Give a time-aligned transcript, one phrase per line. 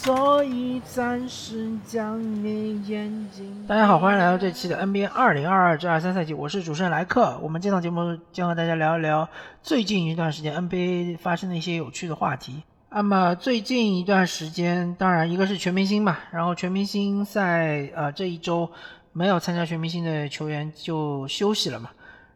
[0.00, 3.66] 所以暂时将你眼睛。
[3.66, 7.36] 大家好，欢迎来到这期的 NBA 二零二二至二三赛季，我是主持人莱克。
[7.42, 9.28] 我们这档节目将和大家聊一聊
[9.60, 12.62] 最近一段时间 NBA 发生的一些有趣的话题。
[12.90, 18.70] 那么最近一段时间，当然一个是全明星嘛，然后全明星赛呃这一周
[19.12, 21.90] 没有参加全明星的球员就休息了嘛，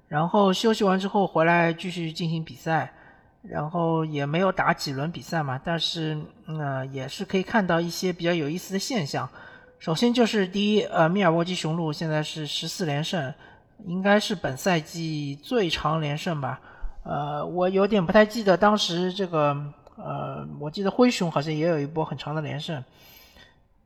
[0.08, 2.92] 然后休息完之后回来继续进行比赛。
[3.42, 9.28] 然后也没有打几轮比赛嘛，但是呃也是可以看到一些比较有意思的现象。
[9.80, 13.34] 首先就是第一，呃，密尔沃基雄鹿现在是十四连胜，
[13.84, 16.60] 应该是本赛季最长连胜吧。
[17.02, 19.56] 呃，我有点不太记得当时这个，
[19.96, 22.84] 呃，我记得灰熊好像也有一波很长的连胜，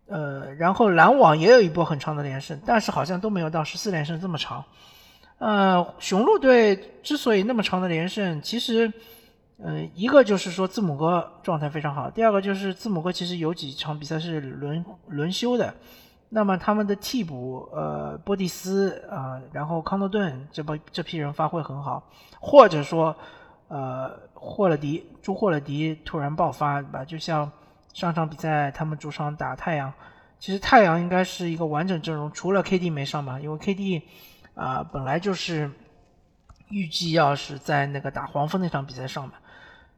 [0.07, 4.62] 呃，然后篮网也有一波很长的连胜，但是好像都没有到十四连胜这么长。
[5.39, 8.93] 呃，雄鹿队之所以那么长的连胜，其实。
[9.59, 15.75] 嗯，一个就是说字母哥状态非常好，第二个就是字母哥其实有几场比赛是轮轮休的，
[16.29, 22.07] 那么他们的替补呃波蒂斯啊，然后康诺顿这波这批人发挥很好，
[22.39, 23.17] 或者说
[23.69, 27.03] 呃霍勒迪朱霍勒迪突然爆发对吧？
[27.03, 27.51] 就像
[27.95, 29.91] 上场比赛他们主场打太阳，
[30.39, 34.03] 其实太阳应该是一个完整阵容，除了 KD 没上嘛，因为 KD
[34.55, 35.71] 啊本来就是
[36.69, 39.33] 预计要是在那个打黄蜂那场比赛上嘛。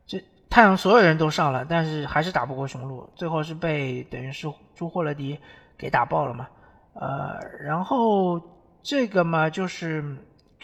[0.08, 0.20] 这
[0.50, 5.38] 太阳所有人都上了，但是还是打不过雄鹿，最后是被等于是朱霍勒迪
[5.76, 6.48] 给打爆了嘛。
[6.94, 8.40] 呃，然后
[8.82, 10.16] 这个嘛，就是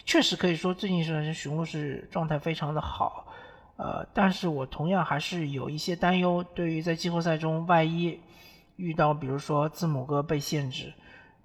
[0.03, 3.27] 确实可以说最近一段时间雄鹿是状态非常的好。
[3.77, 8.19] 呃，但是我同样还是有一些担忧，对于在季后赛中万一
[8.77, 10.93] 遇到比如说字母哥被限制，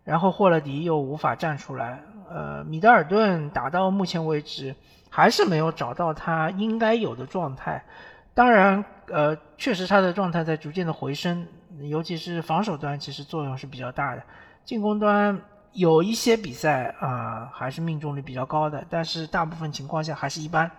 [0.05, 2.00] 然后霍勒迪又无法站出来，
[2.31, 4.75] 呃，米德尔顿打到目前为止
[5.10, 7.84] 还是没有找到他应该有的状态。
[8.32, 11.47] 当然，呃，确实他的状态在逐渐的回升，
[11.82, 14.22] 尤其是防守端其实作用是比较大的。
[14.65, 15.38] 进攻端
[15.72, 20.70] 有一些比赛啊，还是命中率比较高的，但是大部分情况下还是一般。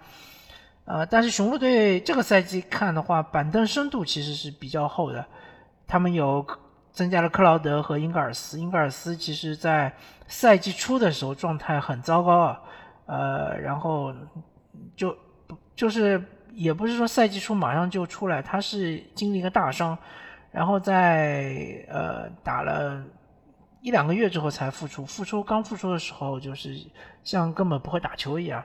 [0.85, 5.23] 呃，但是雄鹿队这个赛季看的话，板凳深度其实是比较厚的。
[5.87, 6.45] 他们有
[6.91, 9.93] 增加了克劳德和英格尔斯，英格尔斯其实在
[10.27, 12.61] 赛季初的时候状态很糟糕啊，
[13.05, 14.13] 呃，然后
[14.95, 15.15] 就
[15.75, 16.21] 就是。
[16.53, 19.97] 也不是说赛季初马上就出来，他是经历一个大伤，
[20.51, 23.01] 然后在呃打了
[23.79, 25.05] 一两个月之后才复出。
[25.05, 26.75] 复出刚复出的时候，就是
[27.23, 28.61] 像根本不会打球一样。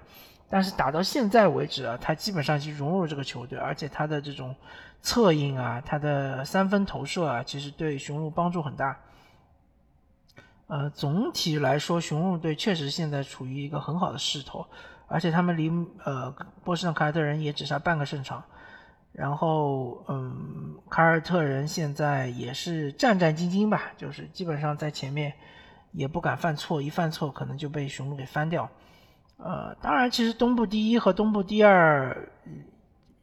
[0.51, 4.53] 但是打到现在为止啊，他基本上就融入这个球队，而且他的这种
[5.01, 8.99] 策应啊，他的三分投射啊，其实对雄鹿帮助很大。
[10.67, 14.67] 呃，总体来说，雄鹿队确实现在处于一个很好的势头。
[15.09, 15.71] 而且他们离
[16.05, 16.35] 呃
[16.65, 18.43] 波士顿凯尔特人也只差半个胜场，
[19.13, 25.33] 然后嗯，凯尔特人现在也是战战兢兢吧，就是基本上在前面
[25.93, 28.69] 也不敢犯错，一犯错可能就被雄鹿给翻掉。
[29.37, 32.29] 呃，当然，其实东部第一和东部第二，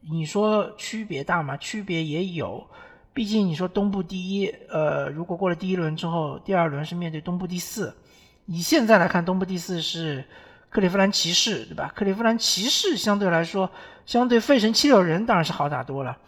[0.00, 1.54] 你说区别大吗？
[1.58, 2.66] 区别也有，
[3.14, 7.96] 毕竟你说东部第一，呃，如果过了第一轮之后，第二轮是面对东部第四，
[8.44, 10.24] 以现在来看，东部第四是。
[10.70, 11.92] 克利夫兰骑士，对吧？
[11.94, 13.70] 克利夫兰骑士相对来说，
[14.06, 16.18] 相对费城七六人当然是好打多了。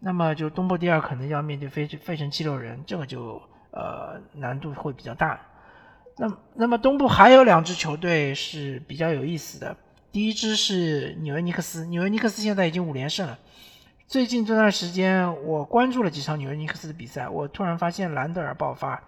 [0.00, 5.40] 那么就东部第二可能要面对费费城七六人，这个就呃难度会比较大。
[6.18, 9.76] 那那么东部还有两支球队是比较有意思的，
[10.10, 13.38] 第一支是纽约尼克斯，纽约尼克斯现在已经五连胜了。
[14.12, 19.02] 最近这段时间我关注了几场纽约尼克斯的比赛，我突然发现兰德尔爆发，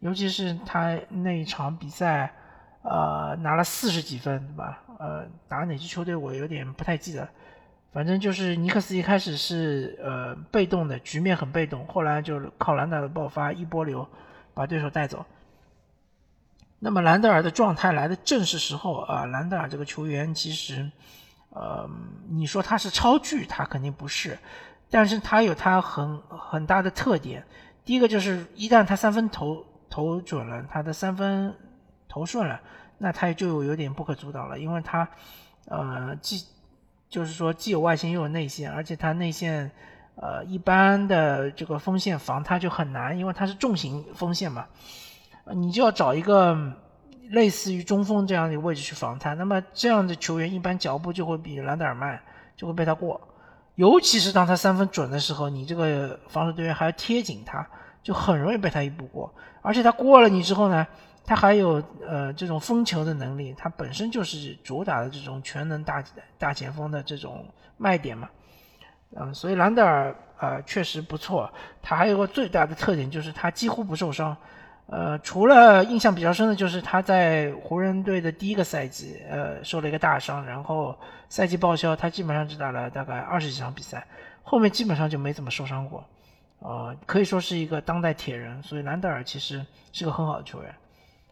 [0.00, 2.34] 尤其是他那一场比赛。
[2.82, 4.82] 呃，拿了四十几分，对吧？
[4.98, 7.28] 呃，打哪支球队我有点不太记得，
[7.92, 14.06] 反正就是尼克斯一开始是呃被动的，局面很被动，后来就是靠兰德尔的爆发一波流
[14.52, 15.24] 把对手带走。
[16.80, 19.26] 那么兰德尔的状态来的正是时候啊！
[19.26, 20.90] 兰德尔这个球员其实，
[21.54, 21.88] 呃，
[22.28, 24.38] 你说他是超巨，他肯定不是，
[24.90, 27.42] 但是他有他很很大的特点。
[27.82, 31.54] 第一个就是一旦他三分投投准了，他的三分。
[32.06, 32.60] 投顺了，
[32.98, 35.08] 那他就有点不可阻挡了，因为他，
[35.66, 36.44] 呃，既
[37.08, 39.68] 就是说既有外线又有内线，而且他内线，
[40.14, 44.66] 呃，一般的这个锋线防他就很难，因为他是重型锋线嘛，
[45.54, 46.56] 你就要找一个
[47.30, 49.34] 类似于中锋这样的位置去防他。
[49.34, 52.20] 那么这样的球员一般脚步就会比兰德尔慢，
[52.56, 53.20] 就会被他过。
[53.74, 57.66] 尤其是当他三分准的时候，你这个防守队员还要贴紧他，
[58.02, 59.34] 就很容易被他一步过。
[59.62, 60.86] 而且他过了你之后呢？
[61.26, 66.04] 他还有呃这种封球的能力，他本身就是主打的这种全能大
[66.36, 67.46] 大前锋的这种
[67.78, 68.28] 卖点嘛。
[69.16, 71.50] 嗯，所以兰德尔呃确实不错，
[71.80, 74.36] 他还有个最大的特点就是他几乎不受伤。
[74.86, 80.94] 呃，除了印象比较深的就是他在湖人队的第一个赛季，呃，受了一个大伤，然后
[81.30, 84.06] 赛季报销，他基本上只打了大概二十几场比赛，
[84.42, 86.04] 后面基本上就没怎么受伤过，
[86.58, 88.62] 呃，可以说是一个当代铁人。
[88.62, 90.74] 所以兰德尔其实是个很好的球员。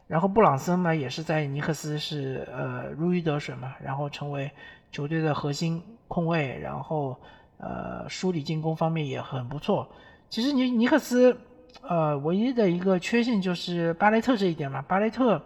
[0.07, 4.51] 然后布朗森嘛，也是在尼克斯是呃如鱼得水嘛，然后成为
[4.91, 7.15] 球队的核心控卫，然后
[7.59, 9.87] 呃梳理进攻方面也很不错。
[10.31, 11.39] 其实尼尼克斯。
[11.81, 14.83] 呃，唯一的一个缺陷就是巴雷特这一点嘛。
[14.83, 15.43] 巴雷特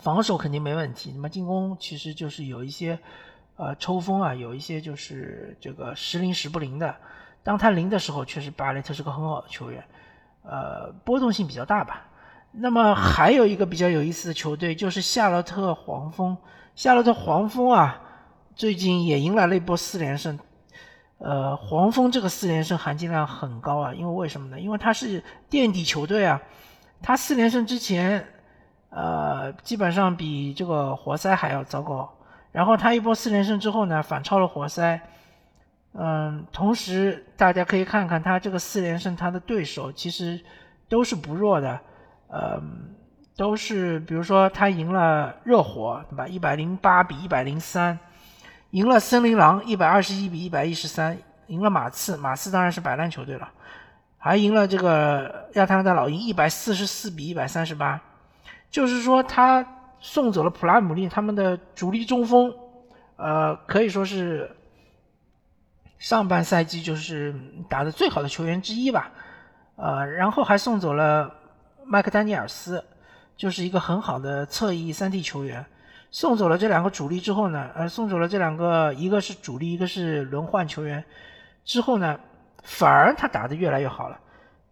[0.00, 2.98] 防守肯定没问题，那么进攻其实就是有一些
[3.56, 6.96] 呃抽风啊，有一些就是这个时灵时不灵的。
[7.42, 9.84] 当他灵的时候，确实巴雷特是个很好的球员，
[10.42, 12.08] 呃，波动性比较大吧。
[12.50, 16.36] 那么还有一个比较有意思的球队就是夏洛特黄蜂。
[16.74, 18.02] 夏洛特黄蜂啊，
[18.54, 20.38] 最近也迎来了一波四连胜。
[21.18, 24.60] 呃，黄蜂这个四连胜含金量很高啊，因为为什么呢？
[24.60, 26.40] 因为他是垫底球队啊，
[27.00, 28.22] 他四连胜之前，
[28.90, 32.12] 呃，基本上比这个活塞还要糟糕。
[32.52, 35.00] 然后他一波四连胜之后呢，反超了活塞。
[35.94, 40.38] 嗯，同时大家可以看看他这个四连胜，他的对手其实
[40.88, 41.80] 都是不弱的，
[42.28, 42.60] 呃，
[43.36, 46.28] 都是比如说他赢了热火，对吧？
[46.28, 47.98] 一百零八比一百零三。
[48.76, 53.48] 赢了森林狼一百二十一比一百一十三，赢了马刺，马刺当然是摆烂球队了，
[54.18, 57.98] 还赢了这个亚特兰大老鹰一百四十四比一百三十八，
[58.70, 59.66] 就是说他
[59.98, 62.52] 送走了普拉姆利他们的主力中锋，
[63.16, 64.54] 呃，可以说是
[65.98, 67.34] 上半赛季就是
[67.70, 69.10] 打的最好的球员之一吧，
[69.76, 71.32] 呃，然后还送走了
[71.86, 72.84] 麦克丹尼尔斯，
[73.38, 75.64] 就是一个很好的侧翼三 D 球员。
[76.16, 81.04] 送走了这两个主力之后呢，呃，送走了这两个，一个是主力，一个是轮换球员，
[81.62, 82.18] 之后呢，
[82.62, 84.18] 反而他打得越来越好了。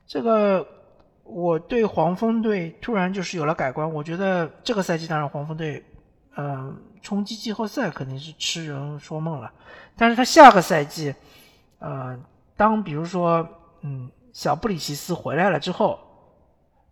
[0.06, 0.66] 这个
[1.22, 5.84] 我对黄蜂队突然就是有了改观，我觉得这个赛季当然黄蜂队，
[6.38, 9.52] 嗯，冲击季后赛肯定是痴人说梦了。
[9.98, 11.14] 但是他下个赛季，
[11.78, 12.18] 呃，
[12.56, 13.46] 当比如说，
[13.82, 15.98] 嗯，小布里奇斯回来了之后，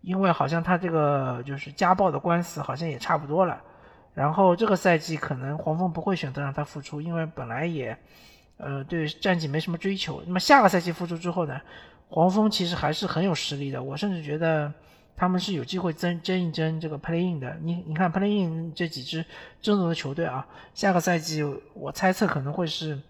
[0.01, 3.59] 因为好像他这个就是家暴的官司好像也差不多了。
[4.13, 7.97] 然后这个赛季可能黄蜂不会选择让他复出，因为本来也，
[8.57, 10.21] 呃，对战绩没什么追求。
[10.27, 11.59] 那么下个赛季复出之后呢，
[12.09, 13.81] 黄蜂其实还是很有实力的。
[13.81, 14.71] 我甚至觉得
[15.15, 17.57] 他们是有机会争争一争这个 play in 的。
[17.61, 19.25] 你你看 play in 这几支
[19.61, 20.45] 争夺的球队啊，
[20.75, 21.43] 下个赛季
[21.73, 23.01] 我猜测可能会是，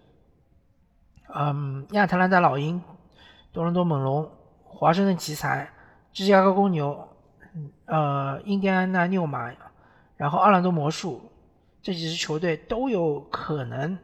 [1.34, 2.80] 嗯，亚特兰大老鹰、
[3.52, 4.30] 多伦多猛龙、
[4.62, 5.70] 华盛顿奇才、
[6.14, 7.06] 芝加哥公牛，
[7.84, 9.52] 呃，印第安纳纽马。
[10.16, 11.30] 然后，奥兰多魔术
[11.82, 13.98] 这几支球队都有可能，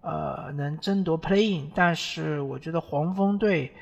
[0.00, 3.72] 呃，能争夺 playing，但是我觉得黄蜂队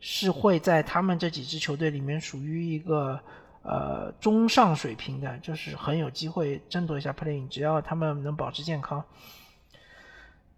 [0.00, 3.20] 是会在他们这几支球队里面属于一个
[3.62, 9.04] 呃中上水平的，就是很有机会争夺一下 playing，只要他们能保持健康。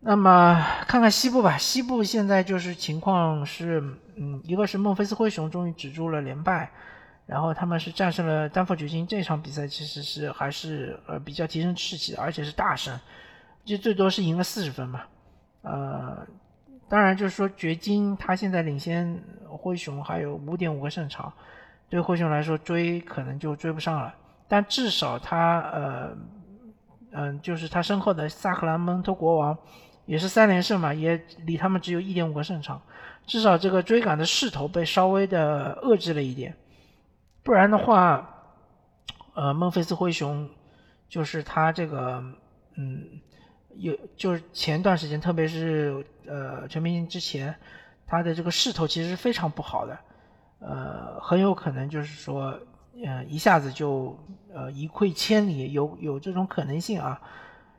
[0.00, 3.82] 那么看看西部吧，西部现在就是情况是，
[4.16, 6.72] 嗯，一个是孟菲斯灰熊终于止住了连败。
[7.30, 12.98] 然后他们是战胜了丹佛掘金这场比赛，其实是还是呃比较提升士气的，而且是大胜，
[13.64, 15.02] 就最多是赢了四十分嘛。
[15.62, 16.26] 呃，
[16.88, 19.16] 当然就是说掘金他现在领先
[19.48, 21.32] 灰熊还有五点五个胜场，
[21.88, 24.12] 对灰熊来说追可能就追不上了。
[24.48, 26.16] 但至少他呃
[27.12, 29.56] 嗯就是他身后的萨克兰蒙托国王
[30.04, 32.82] 也是三连胜嘛，也离他们只有一点五个胜场，
[33.24, 36.52] 至少这个追赶的势头被稍微的遏制了一点。
[37.42, 38.28] 不然的话，
[39.34, 40.48] 呃，孟菲斯灰熊
[41.08, 42.22] 就是他这个，
[42.76, 43.20] 嗯，
[43.76, 47.54] 有就是前段时间，特别是呃全明星之前，
[48.06, 49.98] 他的这个势头其实是非常不好的，
[50.60, 52.58] 呃，很有可能就是说，
[53.04, 54.18] 呃，一下子就
[54.54, 57.20] 呃一溃千里，有有这种可能性啊。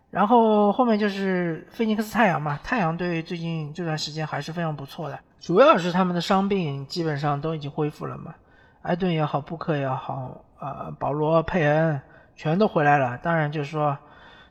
[0.10, 8.36] 然后后面就是菲尼克斯太阳嘛，太阳队最近这段时间还是非常不错的，主要是他们的伤病基本上都已经恢复了嘛。
[8.84, 12.02] 埃顿也好，布克也好，呃，保罗、佩恩
[12.36, 13.18] 全都回来了。
[13.18, 13.98] 当然，就是说，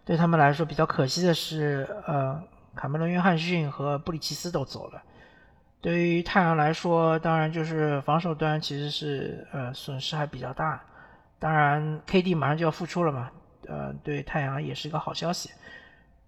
[0.05, 2.41] 对他们来说比较可惜的是，呃，
[2.75, 5.03] 卡梅伦·约翰逊和布里奇斯都走了。
[5.81, 10.81] 对于太阳来说，当然就是防守端其实是呃损失还比较大。
[11.39, 13.31] 当然，KD 马上就要复出了嘛，
[13.67, 15.51] 呃，对太阳也是一个好消息。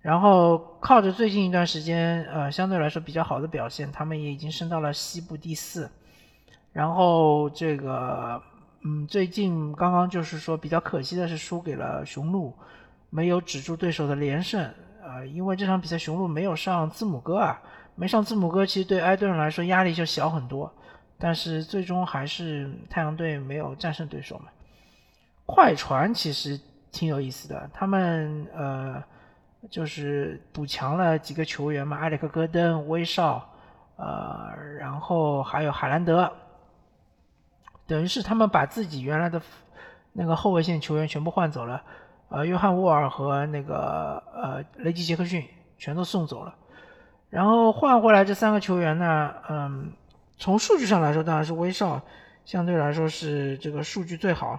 [0.00, 5.88] 然后靠着最近一段时间，呃，相对来说比较好的表现，他们也已经升到了西部第四。
[6.73, 8.43] 然后这个，
[8.83, 12.52] 嗯，最近刚刚就是说比较可惜的是输给了雄鹿，
[13.11, 14.69] 没有止住对手的连胜，
[15.02, 17.61] 呃，因为这场比赛雄鹿没有上字母哥啊，
[17.95, 20.73] 没上字母哥，其实对埃顿来说压力就小很多。
[21.19, 24.47] 但是最终还是太阳队没有战胜对手嘛。
[25.47, 26.59] 快船其实
[26.91, 29.00] 挺有意思的，他们呃
[29.71, 33.49] 就是补强了几个球员嘛，埃里克·戈登、威少，
[33.97, 34.50] 呃，
[34.81, 36.33] 然后还有海兰德，
[37.87, 39.41] 等于是他们把自己原来的
[40.12, 41.83] 那个后卫线球员全部换走了，
[42.29, 45.45] 呃，约翰·沃尔和那个呃雷吉·杰克逊
[45.79, 46.55] 全都送走了，
[47.31, 49.93] 然后换回来这三个球员呢，嗯。
[50.39, 52.03] 从数据上来说，当然是威少
[52.45, 54.59] 相对来说是这个数据最好，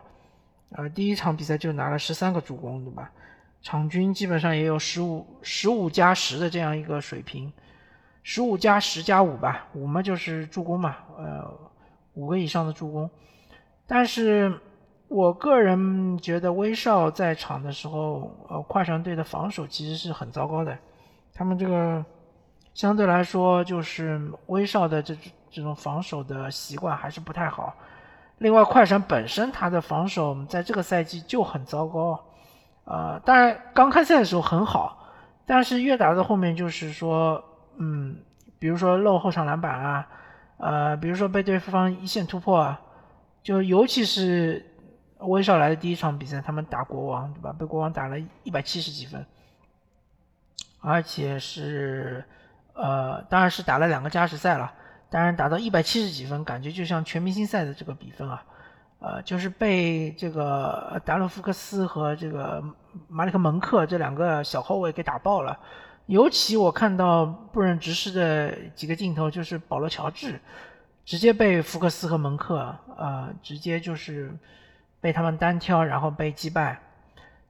[0.70, 3.12] 呃，第一场比赛就拿了十三个助攻，对吧？
[3.62, 7.52] 场均基本上也有十五十五加十的这样一个水平，
[8.22, 11.54] 十五加十加五吧，五嘛就是助攻嘛，呃，
[12.14, 13.10] 五个以上的助攻。
[13.88, 14.60] 但是
[15.08, 20.78] 我个人觉得威少在场的时候，呃，快船队的防守其实是很糟糕的，
[21.34, 22.04] 他们这个
[22.74, 25.16] 相对来说就是威少的这。
[25.56, 27.72] 这种防守的习惯还是不太好。
[28.40, 32.20] 另外，快船本身他的防守在这个赛季就很糟糕。
[32.86, 34.98] 呃，当然刚开赛的时候很好，
[35.46, 37.40] 但是越打到后面就是说，
[37.78, 38.18] 嗯，
[38.58, 40.08] 比如说漏后场篮板啊，
[40.58, 42.80] 呃，比如说被对方一线突破啊，
[43.42, 44.66] 就尤其是
[45.20, 47.54] 威少来的第一场比赛，他们打国王，对吧？
[47.54, 49.26] 被国王打了一百七十几分，
[50.80, 52.24] 而且是
[52.74, 54.72] 呃，当然是打了两个加时赛了。
[55.10, 58.44] 当然，打到一百七十几分，感觉就像全明星赛的这个比分啊，
[59.00, 62.64] 呃，就是被这个达伦福克斯和这个
[63.08, 65.60] 马里克蒙克这两个小后卫给打爆了。
[66.06, 70.40] 尤其我看到不忍直视的几个镜头，就是保罗乔治
[71.06, 74.32] 直接被福克斯和蒙克呃，直接就是
[75.00, 76.80] 被他们单挑，然后被击败。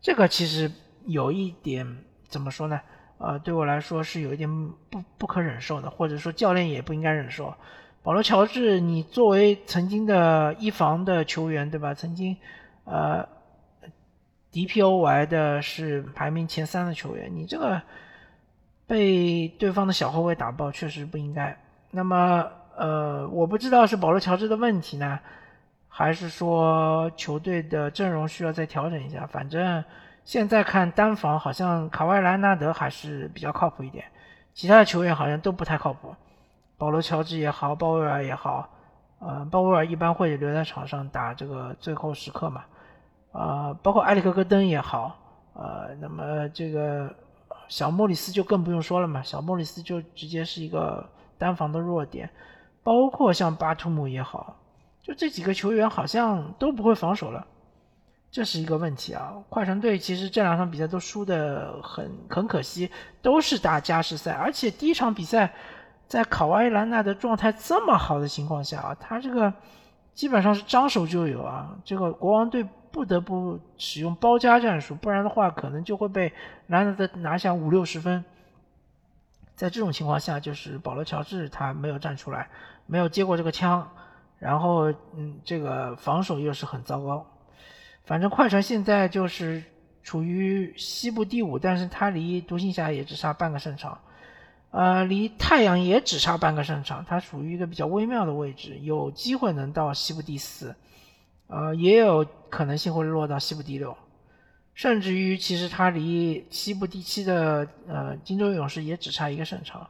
[0.02, 0.72] 这个其实
[1.06, 2.80] 有一点怎么说呢？
[3.18, 4.50] 呃，对我来说是有一点
[4.90, 7.54] 不不可忍受的，或者说教练也不应该忍受。
[8.02, 11.94] 保罗·乔治，你作为曾经的一防的球员，对吧？
[11.94, 12.36] 曾经，
[12.84, 13.26] 呃
[14.52, 17.82] ，DPOY 的是排名前三的球员，你这个
[18.94, 21.58] 被对方的小后卫打爆，确实不应该。
[21.90, 22.46] 那么，
[22.78, 25.20] 呃，我不知道是保罗·乔治的问题呢，
[25.88, 29.26] 还是说球队的阵容需要再调整一下？
[29.26, 29.84] 反正。
[30.26, 34.06] 现在看单防，好像卡瓦莱纳德还是比较靠谱一点，
[34.54, 36.16] 其他的球员好像都不太靠谱。
[36.78, 38.70] 保罗乔治也好，鲍威尔也好，
[39.20, 42.64] 呃，鲍威尔一般会留在场上打这个最后时刻嘛，
[43.34, 45.14] 呃，包括埃里克戈登也好，
[45.56, 47.14] 呃，那么这个
[47.74, 52.30] 小莫里斯就更不用说了嘛，小莫里斯就直接是一个单防的弱点，
[52.84, 54.56] 包括像巴图姆也好，
[55.02, 57.48] 就这几个球员好像都不会防守了。
[58.30, 59.34] 这是一个问题啊！
[59.50, 62.92] 快船队其实这两场比赛都输的很很可惜，
[63.24, 65.52] 都是打加时赛，而且第一场比赛
[66.08, 69.52] 在考瓦伊兰纳的状态这么好的情况下啊，他这个
[70.14, 71.76] 基本上是张手就有啊！
[71.84, 76.32] 这个国王队不得不使用包夹战术，不然的话可能就会被
[76.68, 78.24] 兰纳德拿下五六十分。
[79.56, 82.50] 在这种情况下，就是保罗乔治他没有站出来，
[82.86, 83.90] 没有接过这个枪，
[84.40, 87.26] 然后嗯，这个防守又是很糟糕。
[88.04, 89.64] 反正快船现在就是
[90.04, 93.98] 处于西部第五，但是他离独行侠也只差半个胜场，
[94.74, 100.76] 呃，离太阳也只差半个胜场，它属于一个比较微妙的位置，有机会能到西部第四，
[101.46, 103.96] 呃，也有可能性会落到西部第六，
[104.74, 109.88] 甚至于其实它离西部第七的呃金州勇士也只差一个胜场，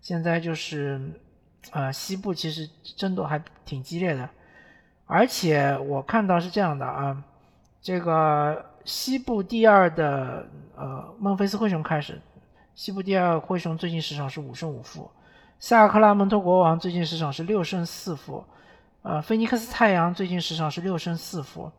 [0.00, 0.98] 现在就是
[1.72, 2.66] 呃西部其实
[2.96, 4.26] 争夺还挺激烈的，
[5.04, 7.22] 而且我看到是这样的啊。
[7.82, 12.18] 这个西部第二的呃孟菲斯灰熊开始，
[12.74, 15.08] 西部第二灰熊最近十场是五胜五负，
[15.60, 18.44] 萨克拉门托国王最近十场是六胜四负，
[19.02, 21.70] 呃菲尼克斯太阳最近十场是六胜四负，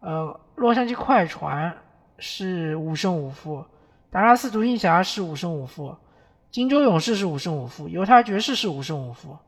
[0.00, 1.74] 呃洛杉矶快船
[2.18, 3.64] 是五胜五负，
[4.10, 5.96] 达拉斯独行侠是五胜五负，
[6.50, 9.38] 金州勇士是五胜五负，犹他爵士是五胜五负，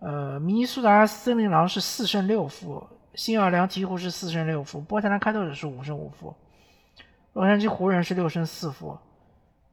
[0.00, 2.86] 呃明尼苏达森林狼是四胜六负。
[3.14, 6.34] 新奥尔良鹈鹕是四胜六负，波特兰开拓者是五胜五负，
[7.32, 8.96] 洛杉矶湖人是六胜四负，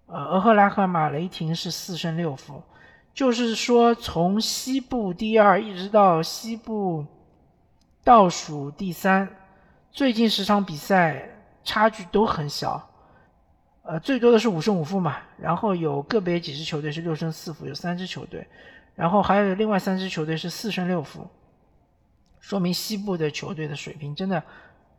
[0.08, 2.62] 呃，俄克拉荷马雷霆是四胜六负。
[3.14, 7.06] 就是说，从西部第二一直到西部
[8.04, 9.28] 倒数第三，
[9.90, 11.30] 最近十场比赛
[11.64, 12.90] 差距都很小，
[13.84, 15.16] 呃，最多的是五胜五负嘛。
[15.38, 18.46] 然后有个别几支球队是六胜四负，有三支球队，
[18.96, 21.26] 然后还有另外三支球队是四胜六负。
[22.42, 24.44] 说明西部的球队的水平真的，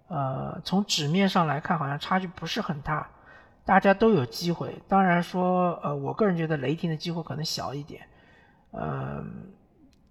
[0.08, 3.08] 呃，从纸面上来看好像差距不是很大，
[3.66, 4.74] 大家都有机会。
[4.86, 8.00] 当然说，呃，我个人觉得雷霆的机会可能小一点。
[8.70, 9.52] 嗯，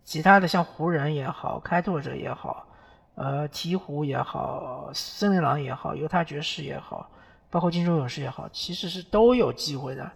[0.03, 2.67] 其他的像湖人也好，开拓者也好，
[3.15, 7.09] 呃，鹈鹕也好，森林狼也好，犹他爵士也好，
[7.49, 10.11] 包括金州勇士也好，其实是都有机会的。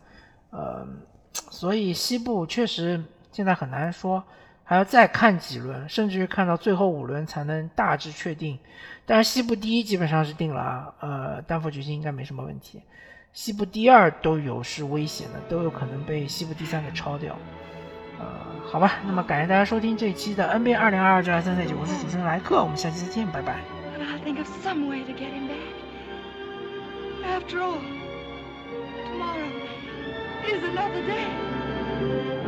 [0.50, 0.86] 呃，
[1.32, 4.22] 所以西部确实现在很难说，
[4.66, 8.60] 还要再看几轮，甚至于看到最后五轮才能大致确定。
[9.06, 12.82] 但是西部第一基本上是定了啊，呃，丹佛掘金应该没什么问题。
[13.34, 17.38] 西部第二都有是危险的，都有可能被西部第三给超掉。
[18.20, 18.26] 呃，
[18.70, 23.62] 好吧，那么感谢大家收听这一期的 NBA 二零二二至二三赛季，我是主持人莱克，我们下期再见，拜拜。
[27.26, 27.80] After all,
[29.06, 29.50] tomorrow
[30.46, 32.39] is another day.